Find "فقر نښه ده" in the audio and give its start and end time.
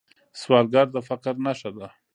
1.07-1.87